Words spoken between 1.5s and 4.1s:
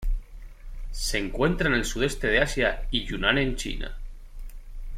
en el sudeste de Asia y Yunnan en China.